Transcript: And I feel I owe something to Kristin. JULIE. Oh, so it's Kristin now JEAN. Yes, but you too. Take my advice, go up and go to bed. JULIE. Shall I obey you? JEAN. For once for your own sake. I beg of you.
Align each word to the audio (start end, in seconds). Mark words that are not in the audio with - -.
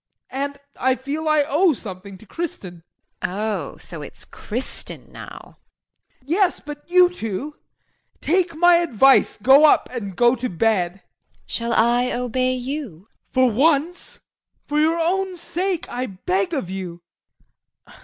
And 0.31 0.57
I 0.77 0.95
feel 0.95 1.29
I 1.29 1.43
owe 1.47 1.73
something 1.73 2.17
to 2.17 2.25
Kristin. 2.25 2.81
JULIE. 3.23 3.35
Oh, 3.35 3.77
so 3.77 4.01
it's 4.01 4.25
Kristin 4.25 5.09
now 5.11 5.59
JEAN. 6.21 6.23
Yes, 6.27 6.59
but 6.59 6.83
you 6.89 7.13
too. 7.13 7.57
Take 8.19 8.55
my 8.55 8.77
advice, 8.77 9.37
go 9.37 9.65
up 9.67 9.89
and 9.91 10.15
go 10.15 10.35
to 10.35 10.49
bed. 10.49 11.03
JULIE. 11.45 11.45
Shall 11.45 11.73
I 11.73 12.11
obey 12.13 12.53
you? 12.55 13.09
JEAN. 13.09 13.15
For 13.29 13.51
once 13.51 14.19
for 14.65 14.79
your 14.79 14.97
own 14.97 15.37
sake. 15.37 15.87
I 15.87 16.07
beg 16.07 16.51
of 16.51 16.67
you. 16.71 17.03